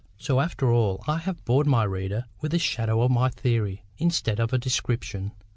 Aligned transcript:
So, 0.17 0.39
after 0.39 0.71
all, 0.71 1.03
I 1.07 1.19
have 1.19 1.45
bored 1.45 1.67
my 1.67 1.83
reader 1.83 2.25
with 2.39 2.55
a 2.55 2.57
shadow 2.57 3.03
of 3.03 3.11
my 3.11 3.29
theory, 3.29 3.83
instead 3.99 4.39
of 4.39 4.51
a 4.51 4.57
description. 4.57 5.31